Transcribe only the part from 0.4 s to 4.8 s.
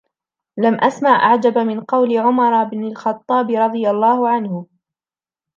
لَمْ أَسْمَعْ أَعْجَبَ مِنْ قَوْلِ عُمَرَ بْنِ الْخَطَّابِ رَضِيَ اللَّهُ عَنْهُ